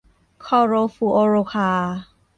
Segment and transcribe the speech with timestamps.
[0.45, 1.95] คลอโรฟลูออโรคาร์